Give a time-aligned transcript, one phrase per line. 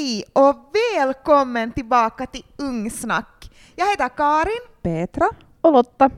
[0.00, 3.50] Hej och välkommen tillbaka till Ungsnack.
[3.76, 4.60] Jag heter Karin.
[4.82, 5.30] Petra
[5.60, 6.10] och Lotta.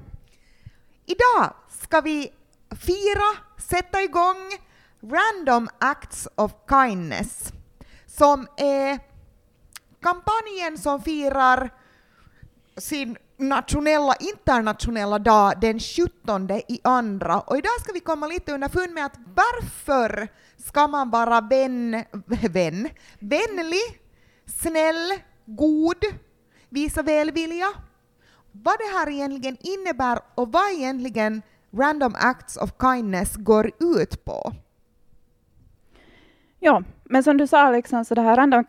[1.06, 2.32] Idag ska vi
[2.70, 4.36] fira, sätta igång
[5.00, 7.52] Random Acts of Kindness
[8.06, 8.98] som är
[10.02, 11.70] kampanjen som firar
[12.76, 17.40] sin nationella, internationella dag den 17 i andra.
[17.40, 20.28] Och idag ska vi komma lite underfund med att varför
[20.64, 22.04] ska man vara vän,
[22.50, 22.88] vän,
[23.18, 24.00] vänlig,
[24.46, 25.12] snäll,
[25.44, 26.04] god,
[26.68, 27.66] visa välvilja?
[28.52, 34.52] Vad det här egentligen innebär och vad egentligen Random Acts of Kindness går ut på.
[36.60, 38.64] Ja, men som du sa liksom, så det här Random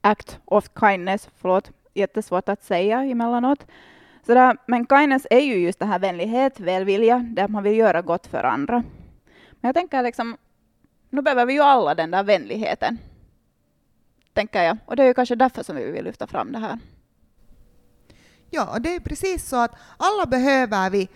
[0.00, 3.66] Act of Kindness, förlåt, jättesvårt att säga emellanåt.
[4.26, 8.02] Så där, men kindness är ju just det här vänlighet, välvilja, där man vill göra
[8.02, 8.82] gott för andra.
[9.50, 10.36] Men jag tänker liksom,
[11.12, 12.98] nu behöver vi ju alla den där vänligheten.
[14.32, 14.78] Tänker jag.
[14.86, 16.78] Och det är ju kanske därför som vi vill lyfta fram det här.
[18.50, 21.08] Ja, det är precis så att alla behöver vi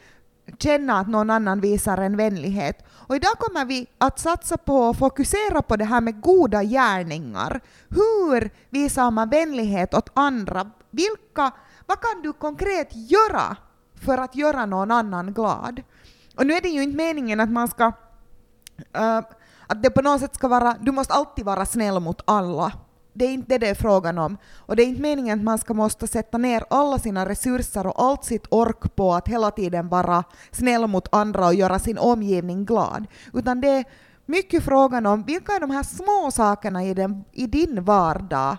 [0.58, 2.84] känna att någon annan visar en vänlighet.
[2.89, 7.61] Och idag kommer vi att satsa på och fokusera på det här med goda gärningar.
[7.89, 10.70] Hur visar man vänlighet åt andra?
[10.91, 11.50] Vilka,
[11.86, 13.56] vad kan du konkret göra
[14.05, 15.83] för att göra någon annan glad?
[16.36, 19.20] Och nu är det ju inte meningen att man ska uh,
[19.67, 22.72] att det på något sätt ska vara, du måste alltid vara snäll mot alla
[23.17, 24.36] det är inte det det är frågan om.
[24.56, 28.03] Och det är inte meningen att man ska måste sätta ner alla sina resurser och
[28.03, 32.64] allt sitt ork på att hela tiden vara snäll mot andra och göra sin omgivning
[32.64, 33.06] glad.
[33.33, 33.84] Utan det är
[34.27, 38.56] mycket frågan om vilka är de här små sakerna i, den, i din vardag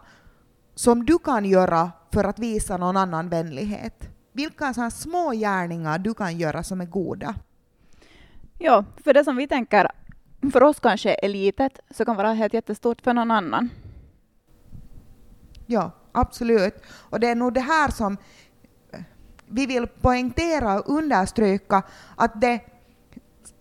[0.75, 4.09] som du kan göra för att visa någon annan vänlighet.
[4.33, 7.35] Vilka sådana små gärningar du kan göra som är goda.
[8.57, 9.91] Ja, för det som vi tänker
[10.51, 13.69] för oss kanske är litet, så kan vara helt jättestort för någon annan.
[15.65, 16.75] Ja, absolut.
[16.89, 18.17] Och det är nog det här som
[18.91, 18.99] eh,
[19.47, 21.83] vi vill poängtera och understryka,
[22.15, 22.59] att det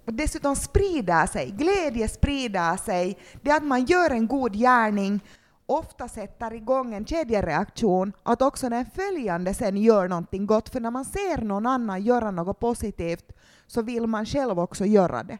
[0.04, 5.20] dessutom sprider sig, glädje sprider sig, det att man gör en god gärning
[5.66, 10.90] ofta sätter igång en kedjereaktion, att också den följande sen gör någonting gott, för när
[10.90, 13.32] man ser någon annan göra något positivt
[13.66, 15.38] så vill man själv också göra det.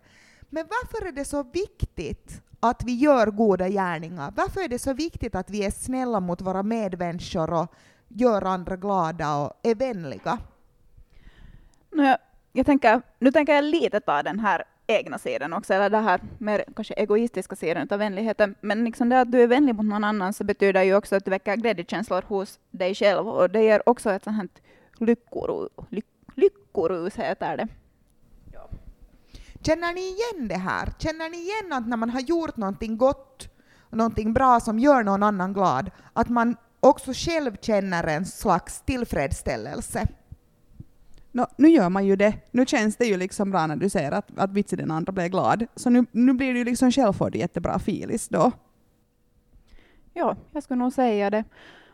[0.49, 4.33] Men varför är det så viktigt att vi gör goda gärningar.
[4.37, 7.75] Varför är det så viktigt att vi är snälla mot våra medmänniskor och
[8.09, 10.39] gör andra glada och är vänliga?
[11.91, 12.19] Jag,
[12.53, 16.21] jag tänker, nu tänker jag lite ta den här egna sidan också, eller den här
[16.39, 18.55] mer kanske egoistiska sidan av vänligheten.
[18.61, 21.25] Men liksom det att du är vänlig mot någon annan så betyder ju också att
[21.25, 24.49] du väcker glädjekänslor hos dig själv och det ger också ett sånt här
[25.07, 25.71] lyckorus,
[26.35, 27.69] lyckorus heter det.
[29.67, 30.93] Känner ni igen det här?
[30.99, 33.49] Känner ni igen att när man har gjort någonting gott,
[33.91, 40.09] någonting bra som gör någon annan glad, att man också själv känner en slags tillfredsställelse?
[41.33, 42.35] No, nu gör man ju det.
[42.51, 45.29] Nu känns det ju liksom bra när du säger att, att vitsen den andra blir
[45.29, 45.67] glad.
[45.75, 48.53] Så nu, nu blir det ju liksom själv får du jättebra filis då.
[50.15, 51.45] Ja, jag skulle nog säga det.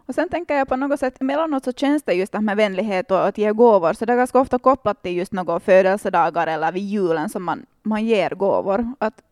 [0.07, 2.57] Och sen tänker jag på något sätt, emellanåt så känns det just det här med
[2.57, 6.47] vänlighet och att ge gåvor, så det är ganska ofta kopplat till just några födelsedagar
[6.47, 8.93] eller vid julen som man, man ger gåvor.
[8.99, 9.23] Att,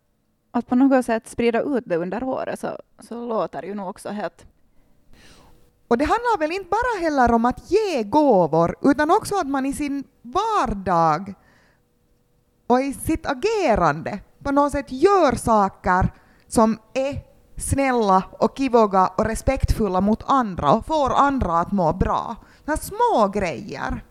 [0.50, 4.08] att på något sätt sprida ut det under året så, så låter ju nog också
[4.08, 4.46] helt
[5.90, 9.66] och det handlar väl inte bara heller om att ge gåvor, utan också att man
[9.66, 11.34] i sin vardag
[12.66, 16.08] och i sitt agerande på något sätt gör saker
[16.48, 17.29] som är
[17.60, 22.36] snälla och kivoga och respektfulla mot andra och får andra att må bra.
[22.64, 24.04] Såna små grejer.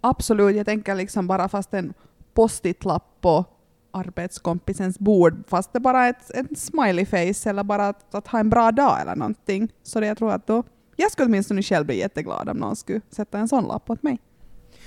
[0.00, 1.94] Absolut, jag tänker liksom bara fast en
[2.34, 3.44] post-it-lapp på
[3.90, 8.38] arbetskompisens bord, fast det bara är ett, ett smiley face eller bara att, att, ha
[8.38, 9.72] en bra dag eller någonting.
[9.82, 10.62] Så det jag tror att då,
[10.96, 14.18] jag skulle åtminstone själv bli jätteglad om någon skulle sätta en sån lapp åt mig.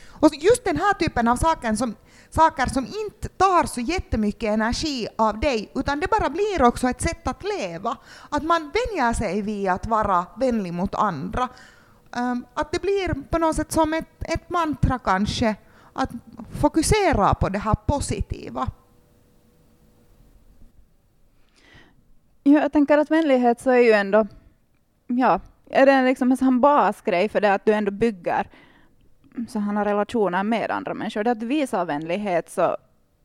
[0.08, 1.96] Och just den här typen av saker som,
[2.30, 7.02] saker som inte tar så jättemycket energi av dig, utan det bara blir också ett
[7.02, 7.98] sätt att leva.
[8.30, 11.50] Att man vänjer sig vid att vara vänlig mot andra.
[12.18, 15.56] Um, att det blir på något sätt som ett, ett mantra kanske,
[15.94, 16.10] att
[16.62, 18.68] fokusera på det här positiva.
[22.44, 24.28] Ja, jag tänker att vänlighet så är ju ändå,
[25.08, 25.40] ja,
[25.70, 28.48] är det liksom en sån basgrej för det att du ändå bygger
[29.50, 31.24] så han har relationer med andra människor.
[31.24, 32.78] Det att du visar vänlighet, så,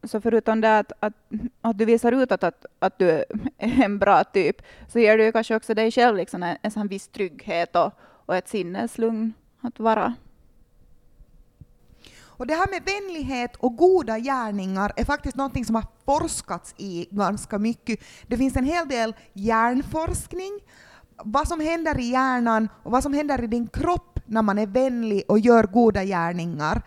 [0.04, 1.12] så förutom det att, att,
[1.60, 3.24] att du visar utåt att, att du är
[3.58, 4.56] en bra typ,
[4.88, 7.92] så ger du kanske också dig själv liksom en, en sån viss trygghet och,
[8.26, 10.14] och ett sinneslugn att vara.
[12.36, 17.08] Och det här med vänlighet och goda gärningar är faktiskt något som har forskats i
[17.10, 18.00] ganska mycket.
[18.26, 20.60] Det finns en hel del hjärnforskning,
[21.24, 24.66] vad som händer i hjärnan och vad som händer i din kropp när man är
[24.66, 26.82] vänlig och gör goda gärningar.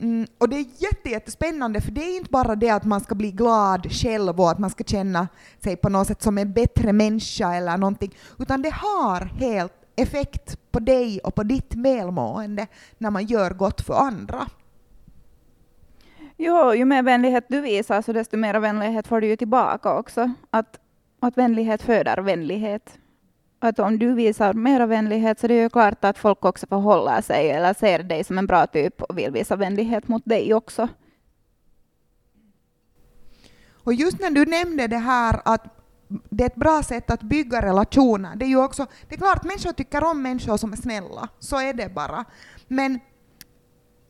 [0.00, 3.14] Mm, och det är jätte, jättespännande för det är inte bara det att man ska
[3.14, 5.28] bli glad själv och att man ska känna
[5.62, 10.58] sig på något sätt som en bättre människa eller någonting, utan det har helt effekt
[10.72, 12.66] på dig och på ditt välmående
[12.98, 14.46] när man gör gott för andra.
[16.36, 20.32] Jo, ju mer vänlighet du visar, så desto mer vänlighet får du ju tillbaka också.
[20.50, 20.80] Att,
[21.20, 22.98] att vänlighet föder vänlighet.
[23.64, 27.20] Att om du visar mer vänlighet så det är ju klart att folk också förhåller
[27.20, 30.88] sig eller ser dig som en bra typ och vill visa vänlighet mot dig också.
[33.72, 35.62] Och just när du nämnde det här att
[36.08, 38.36] det är ett bra sätt att bygga relationer.
[38.36, 41.28] Det är ju också, det är klart att människor tycker om människor som är snälla,
[41.38, 42.24] så är det bara.
[42.68, 43.00] Men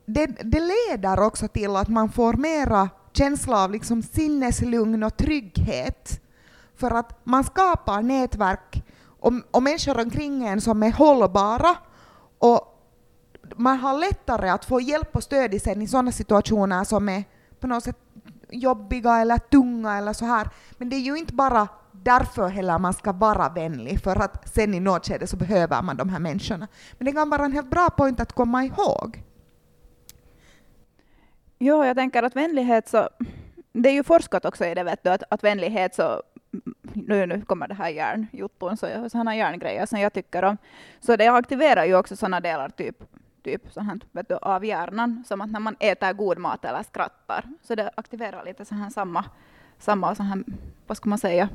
[0.06, 6.20] det, det leder också till att man får mera känsla av liksom sinneslugn och trygghet.
[6.76, 8.84] För att man skapar nätverk
[9.24, 11.76] och, och människor omkring en som är hållbara
[12.38, 12.60] och
[13.56, 17.24] man har lättare att få hjälp och stöd i sen i sådana situationer som är
[17.60, 17.98] på något sätt
[18.50, 20.48] jobbiga eller tunga eller så här.
[20.78, 24.74] Men det är ju inte bara därför heller man ska vara vänlig, för att sen
[24.74, 26.68] i något skede så behöver man de här människorna.
[26.98, 29.22] Men det kan vara en helt bra point att komma ihåg.
[31.58, 33.08] Jo, jag tänker att vänlighet så...
[33.72, 36.22] Det är ju forskat också i det, vet du, att, att vänlighet så...
[36.94, 40.56] Nu, nu kommer det här hjärnjutton, så sådana hjärngrejer som jag tycker om.
[41.00, 43.04] Så det aktiverar ju också sådana delar, typ
[43.44, 46.82] typ så här, vet du, av hjärnan, som att när man äter god mat eller
[46.82, 47.44] skrattar.
[47.62, 49.24] Så det aktiverar lite så här samma,
[49.78, 50.44] samma så här,
[50.86, 51.48] vad ska man säga,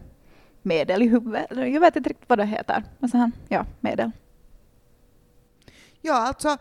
[0.62, 1.46] medel i huvudet.
[1.50, 2.84] Jag vet inte riktigt vad det heter.
[3.00, 4.12] Men så här, ja, medel.
[6.02, 6.58] Ja, alltså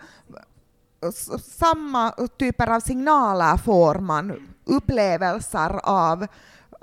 [1.39, 4.49] samma typer av signaler får man.
[4.65, 6.27] Upplevelser av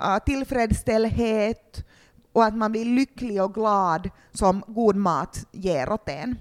[0.02, 1.86] uh, tillfredsställhet
[2.32, 6.38] och att man blir lycklig och glad som god mat ger åt en.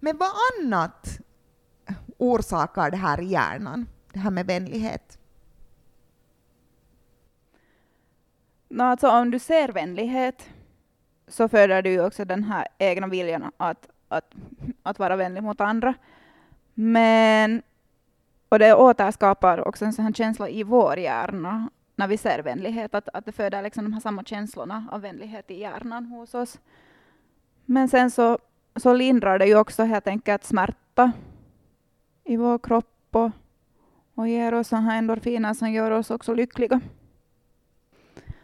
[0.00, 1.18] Men vad annat
[2.18, 5.18] orsakar det här i hjärnan, det här med vänlighet?
[8.68, 10.50] No, alltså om du ser vänlighet
[11.28, 14.34] så föder du också den här egna viljan att, att,
[14.82, 15.94] att vara vänlig mot andra.
[16.74, 17.62] Men,
[18.48, 22.94] och det återskapar också en sån här känsla i vår hjärna när vi ser vänlighet,
[22.94, 26.58] att, att det föder liksom de här samma känslorna av vänlighet i hjärnan hos oss.
[27.64, 28.38] Men sen så,
[28.76, 31.12] så lindrar det ju också helt enkelt smärta
[32.24, 33.30] i vår kropp och,
[34.14, 36.80] och ger oss sådana här endorfiner som gör oss också lyckliga.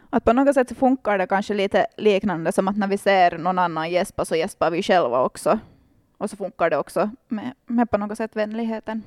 [0.09, 3.59] Att på något sätt funkar det kanske lite liknande som att när vi ser någon
[3.59, 5.59] annan gäspa så gäspar vi själva också.
[6.17, 9.03] Och så funkar det också med, med på något sätt vänligheten.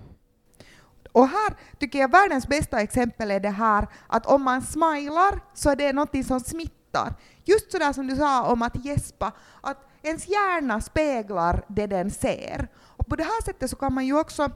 [1.19, 5.71] Och här tycker jag världens bästa exempel är det här att om man smilar så
[5.71, 7.15] är det något som smittar.
[7.45, 12.69] Just sådär som du sa om att gäspa, att ens hjärna speglar det den ser.
[12.79, 14.51] Och på det här sättet så kan man ju också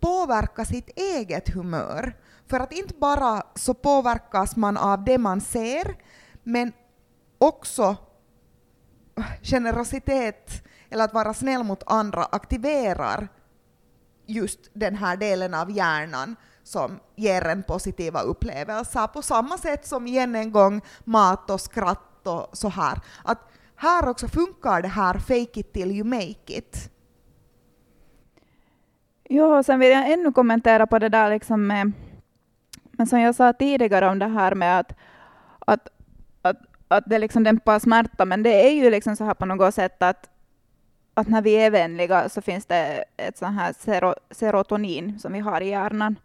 [0.00, 2.16] påverka sitt eget humör.
[2.46, 5.96] För att inte bara så påverkas man av det man ser,
[6.42, 6.72] men
[7.38, 7.96] också
[9.42, 13.28] generositet eller att vara snäll mot andra aktiverar
[14.26, 20.06] just den här delen av hjärnan som ger en positiva upplevelser på samma sätt som
[20.06, 22.98] igen en gång mat och skratt och så här.
[23.24, 23.38] Att
[23.76, 26.90] här också funkar det här fake it till you make it.
[29.28, 31.92] Jo, sen vill jag ännu kommentera på det där liksom med,
[32.90, 34.92] men som jag sa tidigare om det här med att,
[35.58, 35.88] att,
[36.42, 36.56] att,
[36.88, 40.02] att det liksom dämpar smärta, men det är ju liksom så här på något sätt
[40.02, 40.30] att,
[41.14, 43.74] att när vi är vänliga så finns det ett sånt här
[44.34, 46.18] serotonin som vi har i hjärnan,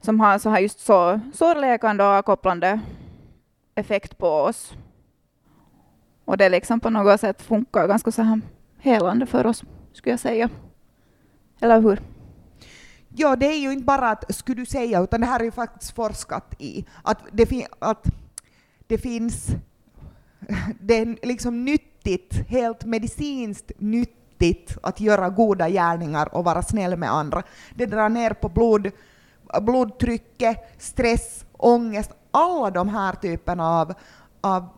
[0.00, 2.80] som har så här just så, sårläkande och avkopplande
[3.74, 4.72] effekt på oss.
[6.24, 8.40] Och det liksom på något sätt funkar ganska så här
[8.78, 10.50] helande för oss, skulle jag säga.
[11.60, 12.00] Eller hur?
[13.16, 15.50] Ja, det är ju inte bara att skulle du säga, utan det här är ju
[15.50, 16.84] faktiskt forskat i.
[17.02, 18.06] Att det, fin att
[18.86, 19.46] det finns,
[20.80, 26.96] det är liksom nytt nyttigt, helt medicinskt nyttigt att göra goda gärningar och vara snäll
[26.96, 27.42] med andra.
[27.74, 28.90] Det drar ner på blod,
[29.60, 33.94] blodtrycket, stress, ångest, alla de här typerna av,
[34.40, 34.68] av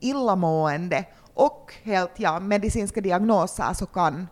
[0.00, 4.28] illamående och helt ja, medicinska diagnoser så kan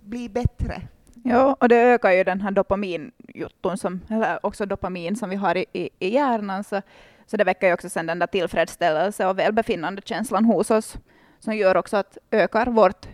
[0.00, 0.82] bli bättre.
[1.24, 5.56] Ja, och det ökar ju den här dopaminjutton, som, eller också dopamin som vi har
[5.56, 6.82] i, i, i hjärnan, så,
[7.26, 10.96] så det väcker ju också sen den där tillfredsställelse och välbefinnande känslan hos oss,
[11.44, 13.08] som gör också att ökar vårt,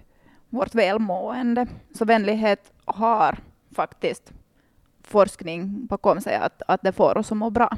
[0.48, 1.66] vårt välmående.
[1.94, 3.38] Så vänlighet har
[3.74, 4.32] faktiskt
[5.02, 7.76] forskning bakom sig att, att det får oss att må bra.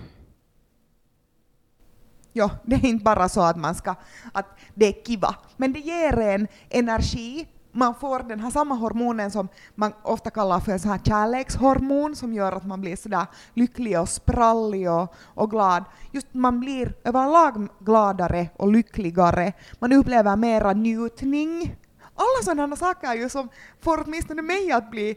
[2.32, 3.94] Ja, det är inte bara så att man ska,
[4.32, 7.47] att det är kiva, men det ger en energi.
[7.72, 12.16] Man får den här samma hormonen som man ofta kallar för en sån här kärlekshormon
[12.16, 15.84] som gör att man blir sådär lycklig och sprallig och, och glad.
[16.10, 19.52] Just man blir överlag gladare och lyckligare.
[19.78, 21.76] Man upplever mera njutning
[22.14, 23.48] alla sådana saker ju som
[23.80, 25.16] får åtminstone mig att bli...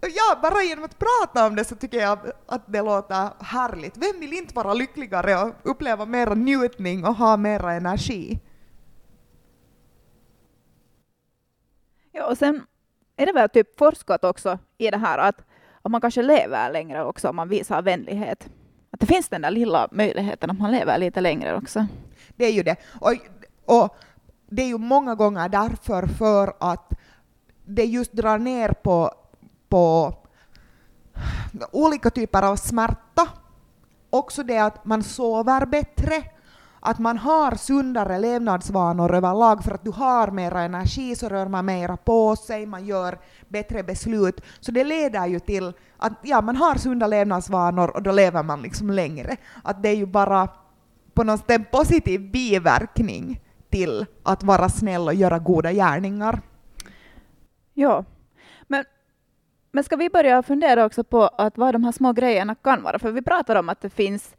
[0.00, 3.96] Ja, bara genom att prata om det så tycker jag att det låter härligt.
[3.96, 8.40] Vem vill inte vara lyckligare och uppleva mera njutning och ha mera energi?
[12.12, 12.62] Ja, och sen
[13.16, 15.36] är det väl typ forskat också i det här att,
[15.82, 18.48] att man kanske lever längre också om man visar vänlighet.
[18.90, 21.86] Att det finns den där lilla möjligheten att man lever lite längre också.
[22.36, 22.76] Det är ju det.
[23.00, 23.12] Och,
[23.64, 23.96] och
[24.46, 26.92] det är ju många gånger därför för att
[27.64, 29.14] det just drar ner på,
[29.68, 30.14] på
[31.72, 33.28] olika typer av smärta.
[34.10, 36.22] Också det att man sover bättre,
[36.84, 41.66] att man har sundare levnadsvanor överlag för att du har mera energi så rör man
[41.66, 44.40] mera på sig, man gör bättre beslut.
[44.60, 48.62] Så det leder ju till att ja, man har sunda levnadsvanor och då lever man
[48.62, 49.36] liksom längre.
[49.64, 50.48] Att det är ju bara
[51.14, 56.40] på något sätt en positiv biverkning till att vara snäll och göra goda gärningar.
[57.74, 58.04] Ja,
[58.66, 58.84] men,
[59.72, 62.98] men ska vi börja fundera också på att vad de här små grejerna kan vara?
[62.98, 64.34] För vi pratar om att det finns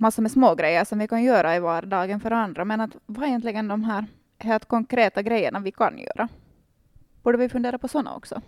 [0.00, 3.24] massor med små grejer som vi kan göra i vardagen för andra, men att vad
[3.24, 4.06] är egentligen de här
[4.38, 6.28] helt konkreta grejerna vi kan göra?
[7.22, 8.40] Borde vi fundera på sådana också?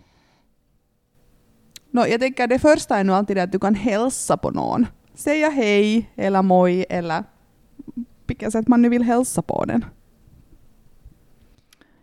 [1.91, 4.85] No, jag tänker det första är nog alltid att du kan hälsa på någon.
[5.13, 7.23] Säga hej eller moj eller
[8.27, 9.85] vilket sätt man nu vill hälsa på den.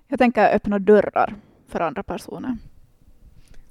[0.09, 1.35] Jag tänker öppna dörrar
[1.69, 2.57] för andra personer.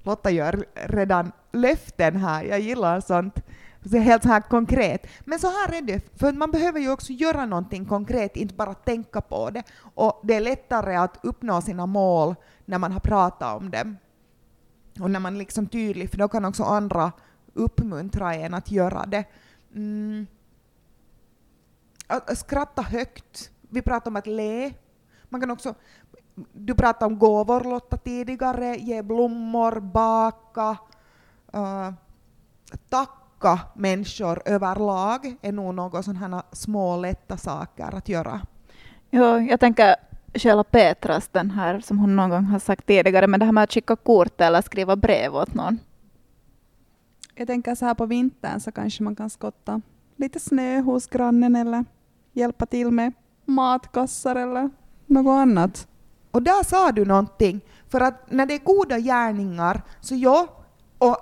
[0.04, 2.44] Lotta gör redan löften här.
[2.44, 3.40] Jag gillar sånt.
[3.84, 5.08] Helt så här konkret.
[5.26, 8.74] Men så här är det, för man behöver ju också göra någonting konkret, inte bara
[8.74, 9.64] tänka på det.
[9.96, 13.98] Och det är lättare att uppnå sina mål när man har pratat om dem.
[15.00, 17.12] Och när man är liksom tydlig, för då kan också andra
[17.54, 19.24] uppmuntra en att göra det.
[19.76, 20.28] Mm.
[22.08, 23.52] Att skratta högt.
[23.62, 24.74] Vi pratar om att le.
[25.30, 25.76] Man kan också
[26.52, 30.78] du pratade om gåvor Lotta tidigare, ge blommor, baka,
[31.54, 31.94] eh, uh,
[32.90, 33.19] tacka
[33.76, 38.42] människor överlag är nog något sådana små lätta saker att göra.
[39.10, 39.96] Ja, jag tänker
[40.34, 43.64] själva Petras, den här som hon någon gång har sagt tidigare, men det här med
[43.64, 45.80] att skicka kort eller skriva brev åt någon.
[47.36, 49.82] Jag tänker så här på vintern så kanske man kan skotta
[50.16, 51.86] lite snö hos grannen eller
[52.34, 53.14] hjälpa till med
[53.46, 54.70] matkassar eller
[55.06, 55.88] något annat.
[56.32, 60.48] Och där sa du någonting, för att när det är goda gärningar, så ja,
[60.98, 61.18] och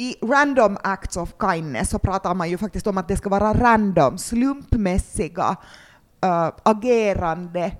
[0.00, 3.54] i random acts of kindness så pratar man ju faktiskt om att det ska vara
[3.54, 5.56] random, slumpmässiga
[6.20, 7.72] äh, agerande,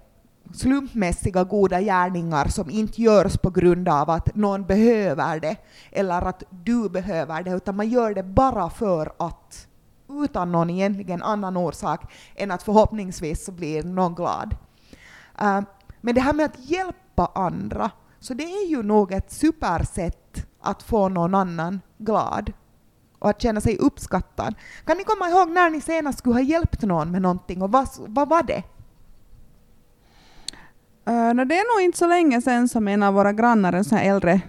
[0.54, 5.56] slumpmässiga goda gärningar som inte görs på grund av att någon behöver det
[5.92, 9.66] eller att du behöver det, utan man gör det bara för att,
[10.08, 14.56] utan någon egentligen annan orsak än att förhoppningsvis så blir någon glad.
[15.42, 15.60] Uh,
[16.00, 20.82] men det här med att hjälpa andra, så det är ju nog ett supersätt att
[20.82, 22.52] få någon annan glad
[23.18, 24.54] och att känna sig uppskattad.
[24.84, 27.88] Kan ni komma ihåg när ni senast skulle ha hjälpt någon med någonting och vad,
[27.98, 28.62] vad var det?
[31.08, 33.84] Uh, no, det är nog inte så länge sedan som en av våra grannar, en
[33.84, 34.40] sån här äldre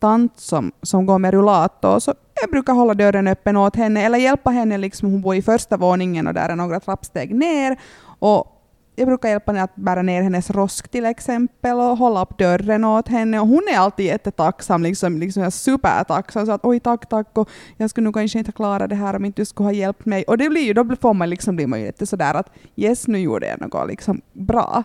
[0.00, 4.18] tant som, som går med rullator, så jag brukar hålla dörren öppen åt henne eller
[4.18, 4.78] hjälpa henne.
[4.78, 7.80] Liksom, hon bor i första våningen och där är några trappsteg ner.
[8.18, 8.57] Och
[8.98, 12.84] jag brukar hjälpa henne att bära ner hennes rosk till exempel och hålla upp dörren
[12.84, 13.40] åt henne.
[13.40, 16.46] Och hon är alltid jättetacksam, liksom, liksom supertacksam.
[16.46, 19.24] Så att oj tack, tack och jag skulle nog kanske inte klara det här om
[19.24, 20.24] inte du skulle ha hjälpt mig.
[20.24, 23.06] Och det blir ju, då får man liksom, blir man ju lite sådär att yes,
[23.06, 24.84] nu gjorde jag något liksom bra.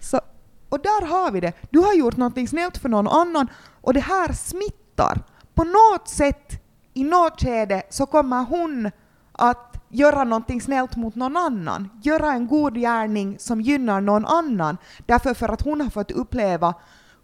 [0.00, 0.20] Så.
[0.68, 1.52] Och där har vi det.
[1.70, 3.46] Du har gjort något snällt för någon annan
[3.80, 5.20] och det här smittar.
[5.54, 6.62] På något sätt,
[6.94, 8.90] i något skede, så kommer hon
[9.32, 14.76] att göra någonting snällt mot någon annan, göra en god gärning som gynnar någon annan,
[15.06, 16.74] därför för att hon har fått uppleva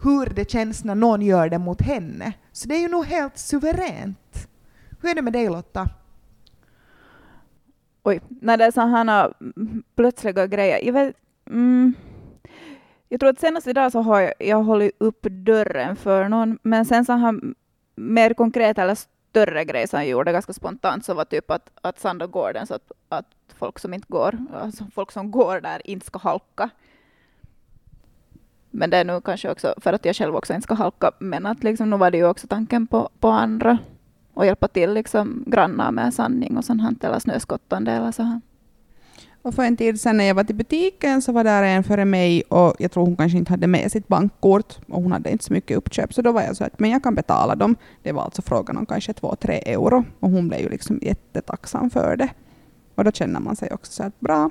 [0.03, 2.33] hur det känns när någon gör det mot henne.
[2.53, 4.49] Så det är ju nog helt suveränt.
[5.01, 5.89] Hur är det med dig Lotta?
[8.03, 10.85] Oj, när det är sådana mm, plötsliga grejer.
[10.85, 11.17] Jag, vet,
[11.51, 11.95] mm,
[13.09, 16.85] jag tror att senast idag så har jag, jag hållit upp dörren för någon, men
[16.85, 17.41] sen så har
[17.97, 18.99] mer konkret eller
[19.35, 22.75] större grej som jag gjorde ganska spontant så var typ att, att sanda gården så
[22.75, 26.71] att, att folk som inte går, alltså folk som går där inte ska halka.
[28.71, 31.47] Men det är nu kanske också för att jag själv också inte ska halka, men
[31.47, 33.79] att liksom, nu var det ju också tanken på, på andra
[34.35, 38.41] och hjälpa till liksom grannar med sanning och sånt här, eller snöskottande eller så här.
[39.45, 42.05] Och för en tid sedan när jag var till butiken så var där en före
[42.05, 45.45] mig och jag tror hon kanske inte hade med sitt bankkort och hon hade inte
[45.45, 47.77] så mycket uppköp så då var jag så att men jag kan betala dem.
[48.03, 51.91] Det var alltså frågan om kanske två, tre euro och hon blev ju liksom jättetacksam
[51.91, 52.29] för det.
[52.95, 54.51] Och då känner man sig också så att bra.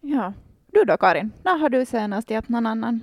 [0.00, 0.32] Ja.
[0.72, 3.00] Du då Karin, när har du senast hjälpt någon annan?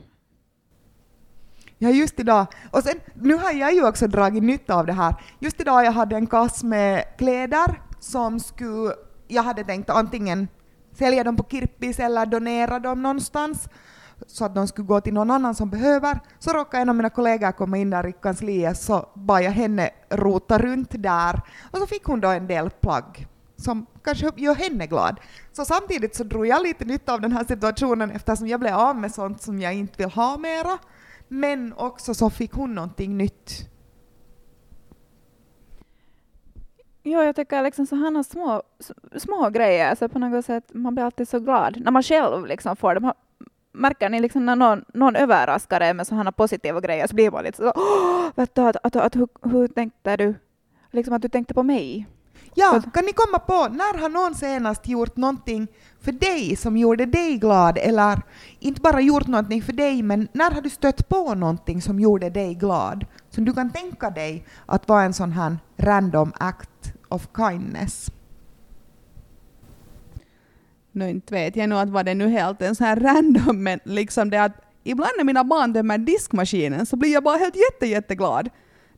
[1.77, 2.47] Ja, just idag.
[2.71, 5.15] Och sen, nu har jag ju också dragit nytta av det här.
[5.39, 8.93] Just idag jag hade en kass med kläder som skulle,
[9.31, 10.47] jag hade tänkt antingen
[10.93, 13.69] sälja dem på Kirpis eller donera dem någonstans
[14.27, 16.19] så att de skulle gå till någon annan som behöver.
[16.39, 19.89] Så råkade en av mina kollegor komma in där i kansliet så bad jag henne
[20.09, 24.87] rota runt där och så fick hon då en del plagg som kanske gör henne
[24.87, 25.19] glad.
[25.51, 28.95] Så samtidigt så drog jag lite nytta av den här situationen eftersom jag blev av
[28.95, 30.77] med sånt som jag inte vill ha mera.
[31.27, 33.70] Men också så fick hon någonting nytt.
[37.11, 38.61] Ja, jag tycker liksom sådana små,
[39.17, 42.75] små grejer, så på något sätt, man blir alltid så glad när man själv liksom
[42.75, 43.13] får det.
[43.73, 47.43] Märker ni liksom när någon, någon överraskar er med sådana positiva grejer så blir man
[47.43, 47.73] lite så
[48.35, 50.35] vet du, att, att, att, hur, hur tänkte du?
[50.91, 52.07] Liksom att du tänkte på mig.
[52.55, 55.67] Ja, kan ni komma på, när har någon senast gjort någonting
[56.01, 58.21] för dig som gjorde dig glad, eller
[58.59, 62.29] inte bara gjort någonting för dig, men när har du stött på någonting som gjorde
[62.29, 63.05] dig glad?
[63.29, 68.11] Som du kan tänka dig att vara en sån här random act of kindness.
[70.91, 73.79] Nu inte vet jag nog att vad det nu helt en sån här random, men
[73.83, 74.51] liksom det att
[74.83, 78.49] ibland när mina barn dömer diskmaskinen så blir jag bara helt jätte, jätteglad.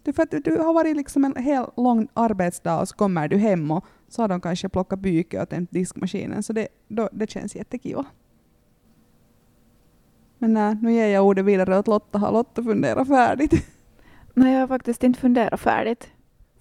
[0.03, 3.37] Du, för att du har varit liksom en hel lång arbetsdag och så kommer du
[3.37, 7.29] hem och så har de kanske plockat byke och tänt diskmaskinen, så det, då, det
[7.29, 8.05] känns jättekiva.
[10.37, 12.19] Men nej, nu ger jag ordet vidare åt Lotta.
[12.19, 13.53] Har Lotta funderat färdigt?
[14.33, 16.07] Nej, jag har faktiskt inte funderat färdigt.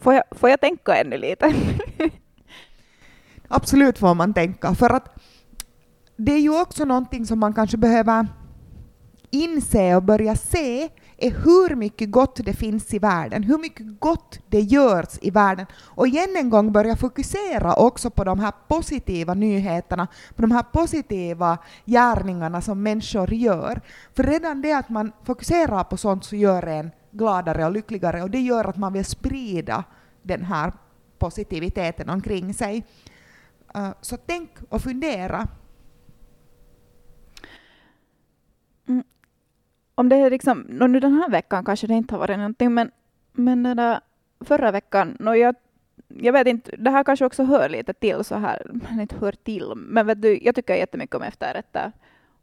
[0.02, 1.54] Får jag, får jag tänka ännu lite?
[3.49, 5.18] Absolut får man tänka, för att
[6.16, 8.26] det är ju också någonting som man kanske behöver
[9.30, 14.38] inse och börja se är hur mycket gott det finns i världen, hur mycket gott
[14.48, 15.66] det görs i världen.
[15.85, 20.62] Och igen en gång börja fokusera också på de här positiva nyheterna, på de här
[20.62, 23.81] positiva gärningarna som människor gör.
[24.14, 28.31] För redan det att man fokuserar på sånt så gör en gladare och lyckligare och
[28.31, 29.85] det gör att man vill sprida
[30.22, 30.72] den här
[31.18, 32.85] positiviteten omkring sig.
[33.75, 35.48] Eh, så tänk och fundera
[38.88, 39.05] mm.
[39.94, 42.90] om det är liksom, nu den här veckan kanske det inte har varit någonting, men,
[43.33, 44.01] men den där
[44.40, 45.55] förra veckan, no, jag,
[46.09, 49.33] jag vet inte, det här kanske också hör lite till så här, men inte hör
[49.33, 51.92] till, men vet du, jag tycker jättemycket om efterrätter.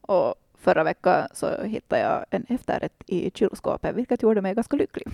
[0.02, 5.08] Och förra veckan så hittade jag en efterrätt i kylskåpet, vilket gjorde mig ganska lycklig.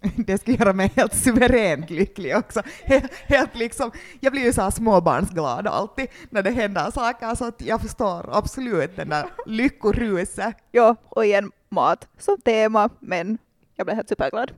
[0.16, 2.62] Det skulle göra mig helt suveränt lycklig också.
[2.84, 7.44] Helt, helt liksom, jag blir ju så här småbarnsglad alltid när det händer saker, så
[7.44, 10.56] att jag förstår absolut den där lyckoruset.
[10.70, 13.38] Ja, och igen mat som tema, men
[13.76, 14.52] jag blev helt superglad.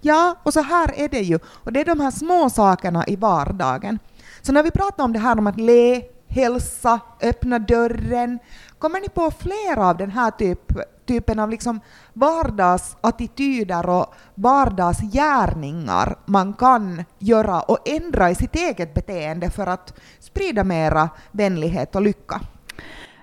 [0.00, 1.38] Ja, och så här är det ju.
[1.46, 3.98] Och det är de här små sakerna i vardagen.
[4.42, 6.02] Så när vi pratar om det här om att le,
[6.34, 8.38] hälsa, öppna dörren,
[8.78, 10.72] kommer ni på flera av den här typ,
[11.06, 11.80] typen av liksom
[12.12, 20.64] vardagsattityder och vardagsgärningar man kan göra och ändra i sitt eget beteende för att sprida
[20.64, 22.40] mera vänlighet och lycka?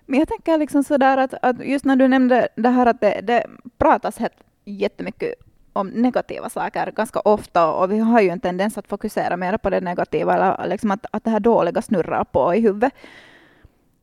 [0.06, 3.22] Men jag tänker liksom sådär att, att just när du nämnde det här att det,
[3.22, 3.46] det
[3.78, 4.18] pratas
[4.66, 5.34] jättemycket
[5.74, 9.70] om negativa saker ganska ofta och vi har ju en tendens att fokusera mer på
[9.70, 12.94] det negativa, eller liksom att, att det här dåliga snurrar på i huvudet.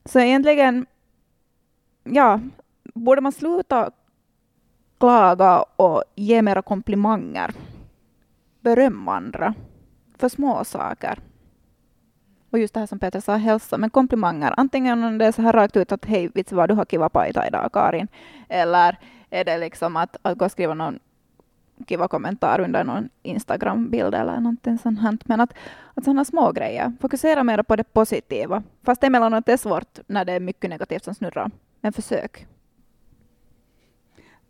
[0.05, 0.87] Så egentligen,
[2.05, 2.40] ja,
[2.94, 3.90] borde man sluta
[4.98, 7.55] klaga och ge mera komplimanger.
[8.61, 9.55] Berömma andra
[10.18, 11.18] för små saker.
[12.50, 14.55] Och just det här som Peter sa, hälsa, men komplimanger.
[14.57, 17.09] Antingen om det är så här rakt ut att hej, vits vad, du har kiva
[17.09, 18.09] pajta idag, Karin.
[18.48, 18.98] Eller
[19.31, 20.98] är det liksom att, att gå och skriva någon
[21.86, 25.00] kiva kommentar under någon Instagram-bild eller någonting sånt.
[25.00, 25.18] Här.
[25.24, 25.54] Men att,
[25.94, 26.92] att sådana små grejer.
[27.00, 28.62] Fokusera mer på det positiva.
[28.84, 31.50] Fast emellanåt är det svårt när det är mycket negativt som snurrar.
[31.80, 32.46] Men försök.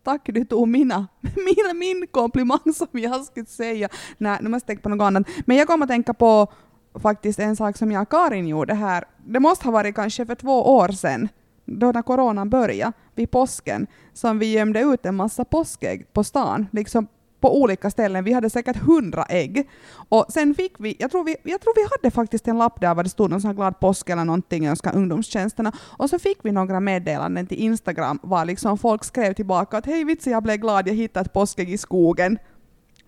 [0.02, 3.88] Tack, du tog mina, min, min komplimang som jag skulle säga.
[4.18, 5.28] Nej, nu måste jag tänka på något annat.
[5.46, 6.52] Men jag kommer att tänka på
[6.98, 9.04] faktiskt en sak som jag och Karin gjorde här.
[9.26, 11.28] Det måste ha varit kanske för två år sedan,
[11.64, 16.66] då när coronan började, vid påsken, som vi gömde ut en massa påskägg på stan,
[16.72, 17.06] liksom
[17.40, 18.24] på olika ställen.
[18.24, 19.68] Vi hade säkert hundra ägg.
[20.08, 22.94] Och sen fick vi, jag tror vi, jag tror vi hade faktiskt en lapp där
[22.94, 25.72] var det stod någon sån här glad påsk eller någonting, önska ungdomstjänsterna.
[25.80, 30.04] Och så fick vi några meddelanden till Instagram var liksom folk skrev tillbaka att hej
[30.04, 32.38] vitsi jag blev glad, jag hittade ett påskägg i skogen.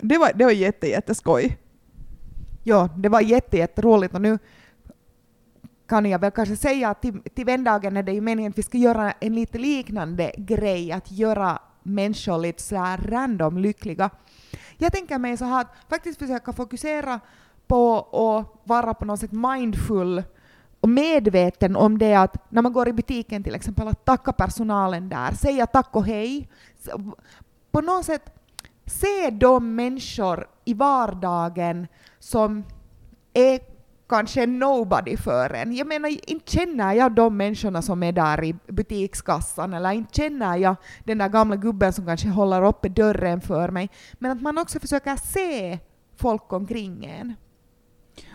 [0.01, 1.59] Det var, det var jätte, jätteskoj.
[2.62, 4.38] Ja, det var jätte, jätteroligt och nu
[5.88, 8.62] kan jag väl kanske säga att till, till vändagen är det ju meningen att vi
[8.62, 14.11] ska göra en lite liknande grej, att göra människor lite så här random lyckliga.
[14.79, 17.20] Jag tänker mig så här att faktiskt försöka fokusera
[17.66, 20.22] på att vara på något sätt mindful
[20.81, 25.09] och medveten om det att när man går i butiken till exempel att tacka personalen
[25.09, 26.48] där, säga tack och hej.
[27.70, 28.31] På något sätt
[28.87, 31.87] se de människor i vardagen
[32.18, 32.64] som
[33.33, 33.61] är
[34.09, 35.77] kanske en nobody för en.
[35.77, 40.57] Jag menar, inte känner jag de människorna som är där i butikskassan, eller inte känner
[40.57, 43.90] jag den där gamla gubben som kanske håller uppe dörren för mig.
[44.18, 45.79] Men att man också försöker se
[46.16, 47.35] folk omkring en.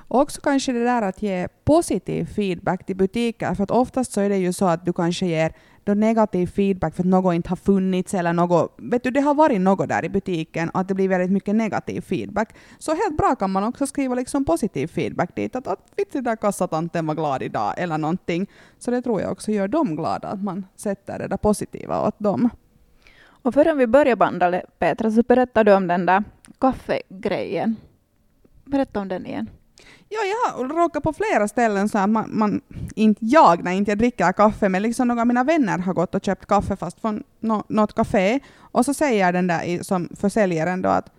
[0.07, 4.21] Och också kanske det där att ge positiv feedback till butiker, för att oftast så
[4.21, 7.49] är det ju så att du kanske ger då negativ feedback för att något inte
[7.49, 10.87] har funnits eller något, vet du, det har varit något där i butiken och att
[10.87, 12.55] det blir väldigt mycket negativ feedback.
[12.79, 16.35] Så helt bra kan man också skriva liksom positiv feedback dit, att, att vitsi där
[16.35, 18.47] kassatanten var glad idag eller någonting.
[18.79, 22.19] Så det tror jag också gör dem glada, att man sätter det där positiva åt
[22.19, 22.49] dem.
[23.43, 26.23] Och förrän vi börjar banda, Petra, så berättar du om den där
[26.59, 27.75] kaffegrejen.
[28.65, 29.49] Berätta om den igen.
[30.09, 32.61] Ja, jag har råkat på flera ställen så att man, man,
[32.95, 36.15] inte jag när inte jag dricker kaffe, men liksom några av mina vänner har gått
[36.15, 40.81] och köpt kaffe fast från no, något café, och så säger den där som försäljaren
[40.81, 41.11] då att,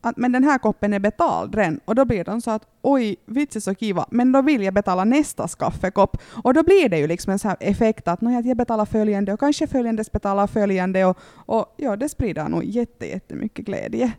[0.00, 3.16] att men den här koppen är betald redan, och då blir de så att oj,
[3.26, 7.06] vitsi så kiva, men då vill jag betala nästas kaffekopp, och då blir det ju
[7.06, 11.18] liksom en sån här effekt att jag betalar följande och kanske följandes betalar följande, och,
[11.46, 14.12] och ja, det sprider nog jätte, jättemycket glädje.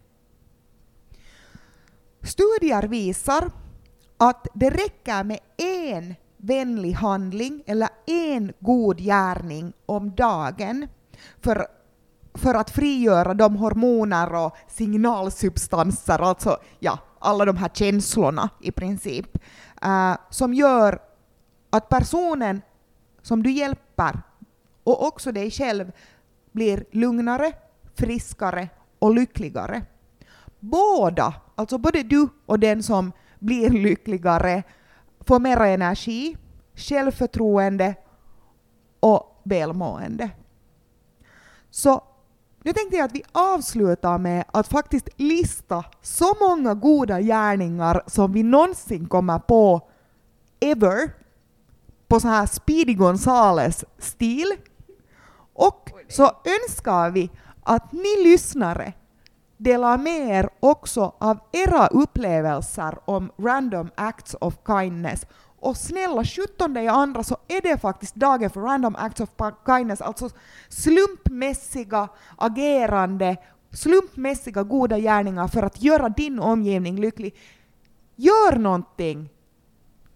[2.21, 3.51] Studier visar
[4.17, 10.88] att det räcker med en vänlig handling eller en god gärning om dagen
[11.41, 11.67] för,
[12.34, 19.38] för att frigöra de hormoner och signalsubstanser, alltså ja, alla de här känslorna i princip,
[19.86, 20.99] uh, som gör
[21.69, 22.62] att personen
[23.21, 24.21] som du hjälper
[24.84, 25.91] och också dig själv
[26.52, 27.52] blir lugnare,
[27.95, 29.82] friskare och lyckligare.
[30.60, 33.12] Båda, alltså både du och den som
[33.43, 34.63] blir lyckligare,
[35.27, 36.38] får mer energi,
[36.75, 37.95] självförtroende
[38.99, 40.29] och välmående.
[41.69, 42.03] Så
[42.63, 48.34] nu tänkte jag att vi avslutar med att faktiskt lista så många goda gärningar som
[48.34, 49.82] vi någonsin kommer på
[50.60, 51.12] ever
[52.08, 54.51] på så här Speedy Gonzales-stil.
[55.53, 57.32] Och så önskar vi
[57.63, 58.93] att ni lyssnare
[59.63, 65.26] dela med er också av era upplevelser om random acts of kindness.
[65.60, 69.30] Och snälla 17 i andra så är det faktiskt dagen för random acts of
[69.65, 70.30] kindness, alltså
[70.69, 73.38] slumpmässiga agerande,
[73.71, 77.36] slumpmässiga goda gärningar för att göra din omgivning lycklig.
[78.15, 79.30] Gör någonting!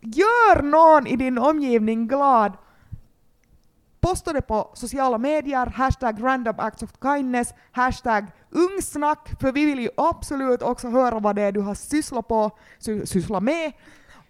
[0.02, 2.52] Gör någon i din omgivning glad
[4.08, 9.80] posta det på sociala medier, hashtag random acts of kindness, hashtag ungsnack, för vi vill
[9.80, 13.72] ju absolut också höra vad det är du har sysslat på, sy sysslat med.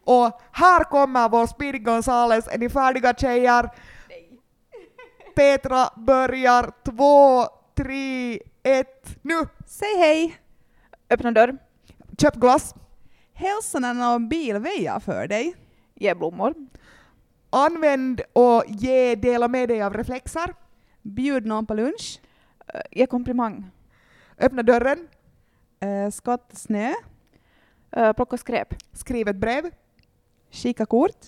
[0.04, 3.70] Och här kommer vår Speedy Gonzales, är ni färdiga tjejer?
[4.10, 4.40] Nej.
[5.36, 9.48] Petra börjar, två, tre, ett, nu!
[9.66, 10.38] Säg hej!
[11.10, 11.58] Öppna dörr.
[12.18, 12.76] Köp glass.
[13.34, 15.56] Hälsa när någon bil väjar för dig.
[15.96, 16.54] Ge blommor.
[17.50, 20.54] Använd och ge, dela med dig av reflexer.
[21.02, 22.22] Bjud någon på lunch.
[22.76, 23.72] Uh, ge komplimang.
[24.38, 25.08] Öppna dörren.
[25.86, 26.94] Uh, skott snö.
[27.98, 28.74] Uh, plocka skräp.
[28.94, 29.72] Skriv ett brev.
[30.52, 31.26] Skicka kort.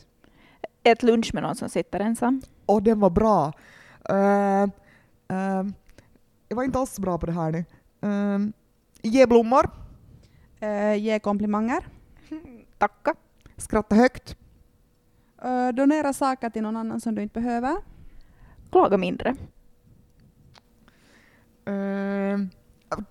[0.84, 2.42] Ät lunch med någon som sitter ensam.
[2.66, 3.54] Och den var bra.
[6.48, 7.66] Jag var inte alls bra på det här nu.
[9.02, 9.70] Ge blommor.
[10.98, 11.88] Ge komplimanger.
[12.78, 13.16] Tacka.
[13.58, 14.38] Skratta högt.
[15.46, 17.76] Uh, donera saker till någon annan som du inte behöver.
[18.72, 19.36] Klaga mindre.
[21.70, 22.48] Uh,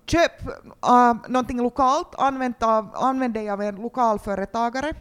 [0.07, 4.93] köp uh, någonting lokalt, använd, av, använd dig av en lokal företagare.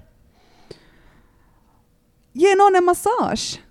[2.32, 3.62] Ge någon en massage.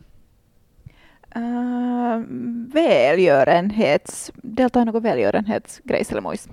[1.37, 2.25] Uh,
[2.73, 4.33] välgörenhets...
[4.35, 6.49] Delta i något välgörenhetsgrejs eller mojs.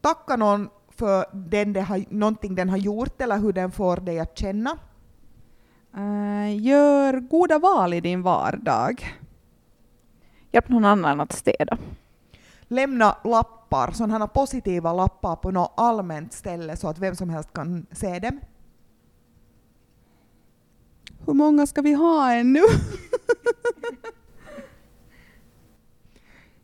[0.00, 4.20] Tacka någon för den det har, någonting den har gjort eller hur den får dig
[4.20, 4.78] att känna.
[5.98, 9.20] Uh, gör goda val i din vardag.
[10.52, 11.78] Hjälp någon annan att städa.
[12.68, 17.30] Lämna lapp lappar, sådana här positiva lappar på något allmänt ställe så att vem som
[17.30, 18.40] helst kan se dem?
[21.26, 22.60] Hur många ska vi ha ännu?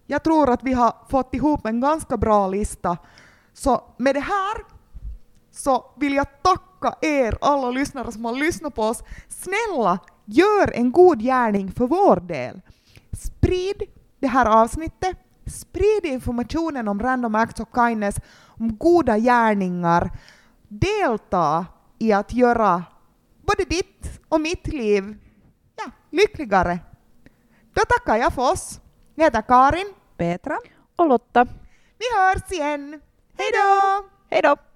[0.06, 2.98] Jag tror att vi har fått ihop en ganska bra lista.
[3.52, 4.64] Så med det här
[5.50, 6.42] så vill jag
[6.84, 9.02] tacka er alla lyssnare som har lyssnat på oss.
[9.28, 12.60] Snälla, gör en god gärning för vår del.
[13.12, 13.82] Sprid
[14.20, 15.16] det här avsnittet.
[15.46, 18.16] Sprid informationen om Random Acts of Kindness,
[18.46, 20.10] om goda gärningar.
[20.68, 21.66] Delta
[21.98, 22.84] i att göra
[23.46, 25.16] både ditt och mitt liv
[25.76, 26.78] ja, lyckligare.
[27.74, 28.80] Då tackar jag för oss.
[29.14, 29.94] Jag heter Karin.
[30.16, 30.58] Petra?
[30.96, 31.44] Och Lotta.
[31.98, 33.00] Vi hörs igen.
[33.38, 34.08] Hej då!
[34.30, 34.73] Hej då!